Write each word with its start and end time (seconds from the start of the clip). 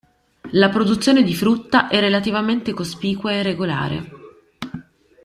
La 0.53 0.69
produzione 0.69 1.21
di 1.21 1.35
frutta 1.35 1.87
è 1.87 1.99
relativamente 1.99 2.73
cospicua 2.73 3.33
e 3.33 3.43
regolare. 3.43 4.09